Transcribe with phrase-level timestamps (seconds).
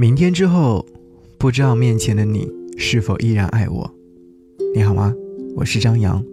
[0.00, 0.86] 明天之后，
[1.36, 3.94] 不知道面前的你是否依然爱我？
[4.74, 5.14] 你好吗？
[5.54, 6.24] 我是张扬，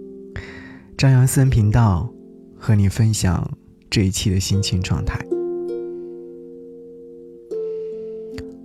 [0.96, 2.10] 张扬私人频道，
[2.56, 3.46] 和你分享
[3.90, 5.20] 这一期的心情状态。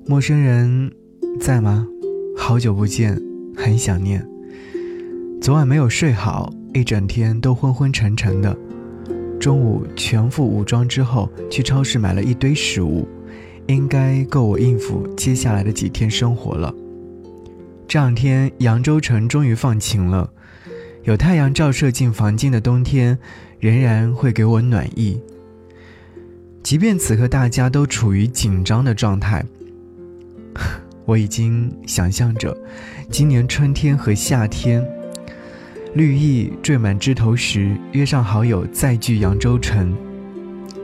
[0.07, 0.93] 陌生人
[1.41, 1.85] 在吗？
[2.37, 3.21] 好久不见，
[3.57, 4.25] 很想念。
[5.41, 8.57] 昨晚没有睡好，一整天都昏昏沉沉的。
[9.41, 13.05] 中午全副武装之后，去超市买了一堆食物。
[13.67, 16.75] 应该够我应付接下来的几天生活了。
[17.89, 20.31] 这两天扬州城终于放晴了，
[21.05, 23.19] 有太阳照射进房间的冬天，
[23.61, 25.21] 仍然会给我暖意。
[26.63, 29.45] 即便此刻大家都处于紧张的状态，
[31.05, 32.57] 我已经想象着
[33.11, 34.83] 今年春天和夏天，
[35.95, 39.95] 绿意缀满枝头时，约上好友再聚扬州城，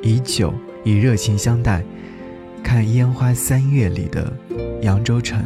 [0.02, 0.52] 以酒
[0.84, 1.82] 以热情相待。
[2.68, 4.30] 看烟花三月里的
[4.82, 5.42] 扬州城，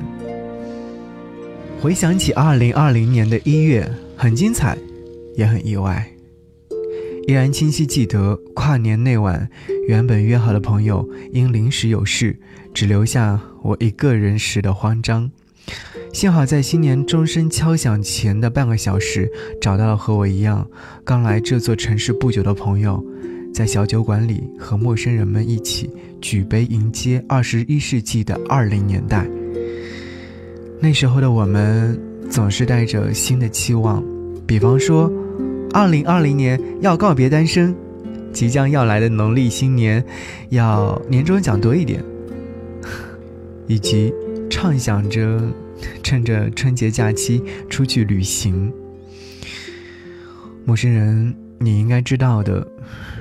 [1.81, 4.77] 回想起二零二零年的一月，很精彩，
[5.37, 6.05] 也很意外。
[7.29, 9.49] 依然清晰记得跨年那晚，
[9.87, 12.37] 原本约好的朋友因临时有事，
[12.75, 15.31] 只留下我一个人时的慌张。
[16.13, 20.69] 幸好在新年钟声敲响前的半个小时，找到了和我一样
[21.05, 23.01] 刚来这座城市不久的朋友。
[23.53, 29.29] 在小酒馆里和陌生人们一起举杯迎接二十一世纪的二零年代。
[30.81, 34.03] 那时候的我们总是带着新的期望，
[34.47, 35.13] 比方说，
[35.73, 37.75] 二零二零年要告别单身，
[38.33, 40.03] 即将要来的农历新年
[40.49, 42.03] 要年终奖多一点，
[43.69, 44.13] 以及
[44.49, 45.41] 畅想着
[46.03, 48.73] 趁着春节假期出去旅行。
[50.65, 52.67] 陌生人，你应该知道的。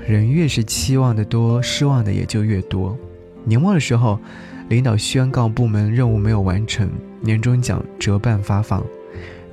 [0.08, 2.98] 人越是期望的多，失望的也就越多。
[3.44, 4.20] 年末的时候，
[4.70, 8.84] 领导宣告部门任务没有完成，年终奖折半发放。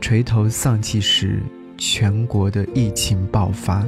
[0.00, 1.40] 垂头丧气时，
[1.76, 3.86] 全国的疫情爆发，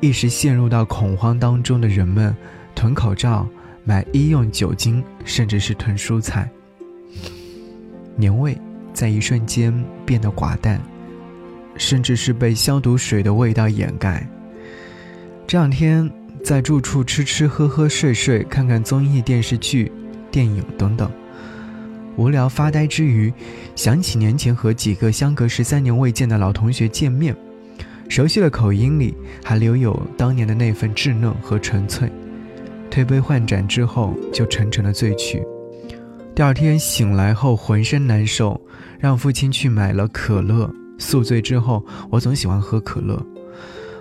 [0.00, 2.34] 一时陷入到恐慌当中的人们，
[2.74, 3.46] 囤口罩、
[3.84, 6.50] 买医用酒精，甚至是囤蔬菜。
[8.16, 8.56] 年味
[8.92, 9.72] 在一瞬间
[10.04, 10.80] 变得寡淡，
[11.76, 14.26] 甚至是被消毒水的味道掩盖。
[15.50, 16.08] 这两天
[16.44, 19.90] 在住处吃吃喝喝睡睡，看看综艺、电视剧、
[20.30, 21.10] 电影等等，
[22.14, 23.34] 无聊发呆之余，
[23.74, 27.34] 想起年前和几个相隔十三年未见的老同学见面，
[28.08, 29.12] 熟悉的口音里
[29.42, 32.08] 还留有当年的那份稚嫩和纯粹。
[32.88, 35.42] 推杯换盏之后，就沉沉的醉去。
[36.32, 38.60] 第二天醒来后浑身难受，
[39.00, 40.72] 让父亲去买了可乐。
[40.96, 43.20] 宿醉之后，我总喜欢喝可乐。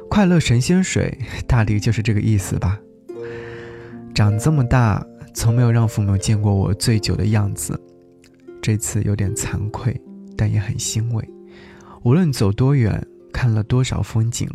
[0.09, 2.79] 快乐神仙水， 大抵就是这个意思吧。
[4.13, 7.79] 长这么大，从没有让父母见过我醉酒的样子，
[8.61, 10.01] 这次有点惭愧，
[10.35, 11.29] 但也很欣慰。
[12.03, 14.49] 无论走多远，看了多少风景，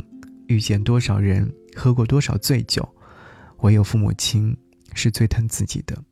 [0.48, 2.86] 遇见多少人，喝过多少醉酒，
[3.60, 4.56] 唯有父母亲
[4.92, 6.03] 是最疼自己的。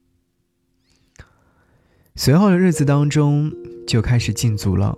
[2.15, 3.53] 随后的日子当中，
[3.87, 4.97] 就开始禁足了，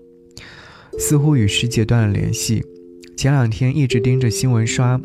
[0.99, 2.65] 似乎与世界断了联系。
[3.25, 5.01] 前两天一直盯着新闻刷，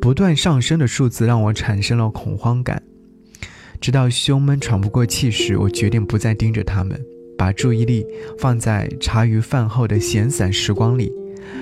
[0.00, 2.82] 不断上升的数字让我产生了恐慌感。
[3.78, 6.98] 直到胸闷喘不过气时，我决定不再盯着他们，
[7.36, 8.06] 把注意力
[8.38, 11.12] 放在茶余饭后的闲散时光里。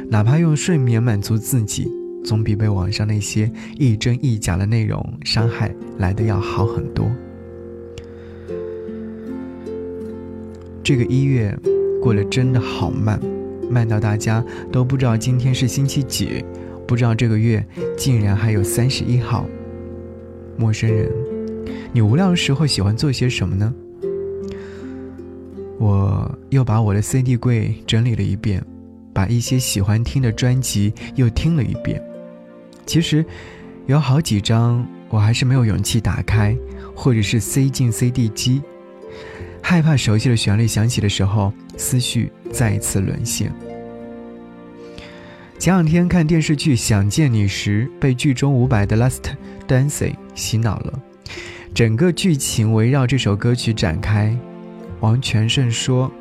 [0.09, 1.91] 哪怕用睡眠满足自己，
[2.25, 7.11] 总比被网上那些一真一假的内容伤害来的要好很多。
[10.85, 11.53] 这个一月
[12.01, 13.21] 过得真的好慢。
[13.71, 16.45] 慢到大家都不知道今天是星期几，
[16.87, 17.65] 不知道这个月
[17.97, 19.47] 竟然还有三十一号。
[20.57, 21.11] 陌生人，
[21.93, 23.75] 你无聊的时候喜欢做些什么呢？
[25.79, 28.65] 我又把我的 CD 柜整理了一遍，
[29.13, 32.03] 把一些喜欢听的专辑又听了一遍。
[32.87, 33.25] 其实，
[33.87, 36.57] 有好几张我还是没有勇气打开，
[36.95, 38.63] 或者是塞进 CD 机，
[39.69, 43.53] 害怕熟悉的旋律响起的时候，思绪再一次沦陷。
[45.59, 49.25] 前两天看电视剧《想见你》时，被剧中伍佰的《Last
[49.67, 51.03] Dancing》洗脑了，
[51.75, 54.39] 整个剧情围绕这首歌曲展开。
[55.01, 56.13] 王全胜说：“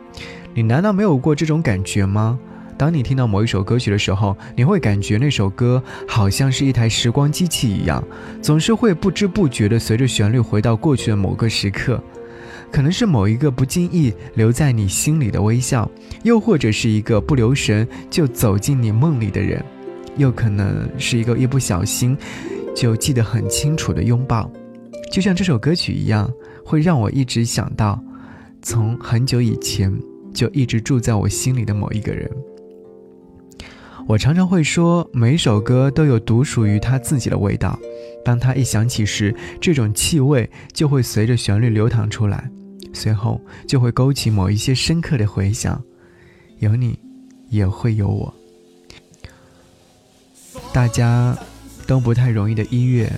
[0.55, 2.39] 你难道没有过这种感觉吗？
[2.75, 8.03] 当你听到某一首歌曲的时候，你会感觉那首歌好像是一台时光机器一样，
[8.41, 12.03] 总是会不知不觉地随着旋律回到过去的某个时刻。”
[12.75, 15.89] 可能是某一个不经意留在你心里的微笑，
[16.23, 19.63] 又或者是一个不留神就走进你梦里的人，
[20.17, 22.17] 又可能是一个一不小心
[22.75, 24.51] 就记得很清楚的拥抱，
[25.09, 26.29] 就像这首歌曲一样，
[26.65, 27.97] 会让我一直想到，
[28.61, 29.97] 从很久以前
[30.33, 32.29] 就一直住在我心里的某一个人。
[34.05, 37.79] 我常常会说，每首歌都有独属于它自己的味道。
[38.25, 42.51] 当它一响起时，这种气味就会随着旋律流淌出来，
[42.95, 45.79] 随后就会勾起某一些深刻的回想。
[46.59, 46.97] 有你，
[47.49, 48.33] 也会有我。
[50.73, 51.37] 大家
[51.85, 53.11] 都不太容易的一月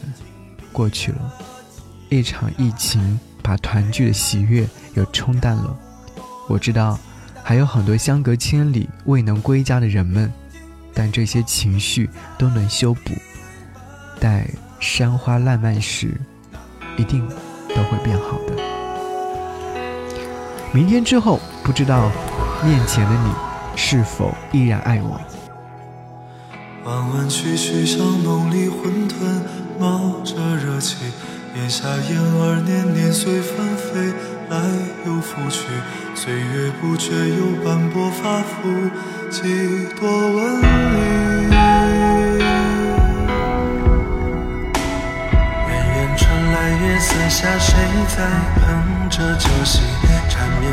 [0.71, 1.33] 过去了，
[2.09, 5.79] 一场疫情把团聚的喜悦又冲淡了。
[6.49, 6.99] 我知道，
[7.43, 10.31] 还有很多相隔千里未能归家的人们。
[10.93, 12.09] 但这些情绪
[12.39, 13.13] 都能修补，
[14.19, 16.19] 待山花烂漫时，
[16.97, 17.21] 一定
[17.69, 18.76] 都会变好的。
[20.77, 22.11] 明天之后，不知道
[22.63, 23.31] 面前的你
[23.75, 25.19] 是否依然爱我。
[26.83, 29.41] 弯弯曲曲像梦里混沌，
[29.79, 30.97] 冒着热气，
[31.55, 34.13] 檐下燕儿年年随风飞，
[34.51, 34.59] 来
[35.07, 35.65] 又复去，
[36.13, 38.69] 岁月不觉又斑驳发肤。
[39.31, 41.57] 几多纹理？
[45.67, 47.73] 远远传来月色下谁
[48.15, 48.29] 在
[48.61, 49.81] 哼着旧戏？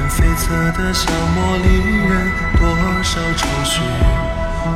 [0.08, 0.46] 缠绵悱恻
[0.76, 1.66] 的小茉莉
[2.06, 2.12] 人
[2.58, 2.62] 多
[3.02, 3.80] 少愁绪？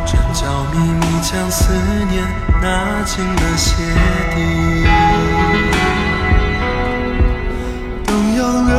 [0.06, 0.42] 真叫
[0.72, 1.72] 秘密将思
[2.10, 2.24] 念
[2.62, 3.74] 纳进了鞋
[4.34, 4.36] 底。
[8.06, 8.72] 灯样了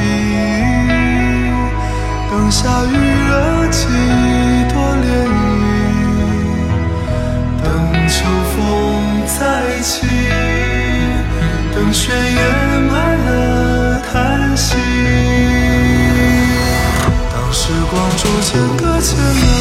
[0.00, 0.02] 意，
[2.30, 2.94] 等下雨。
[3.68, 3.82] 几
[4.72, 5.38] 朵涟漪，
[7.62, 7.64] 等
[8.08, 8.14] 秋
[8.52, 8.56] 风
[9.26, 9.38] 再
[9.82, 10.06] 起，
[11.74, 12.40] 等雪夜
[18.78, 19.55] 搁浅了。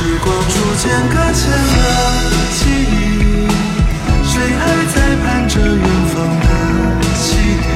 [0.00, 1.52] 时光逐渐搁浅了
[2.54, 3.04] 记忆，
[4.24, 4.60] 谁还
[4.94, 6.46] 在盼着远方的
[7.18, 7.20] 汽
[7.60, 7.68] 笛？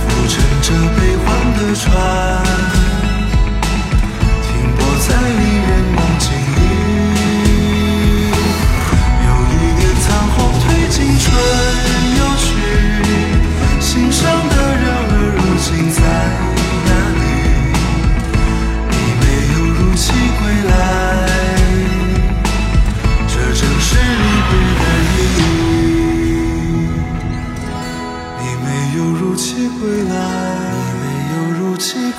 [0.00, 0.32] 浮沉
[0.62, 0.66] 着
[0.96, 1.26] 悲欢
[1.58, 1.84] 的船，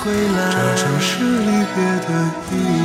[0.04, 2.08] 归来，这就是离别的
[2.52, 2.83] 意义。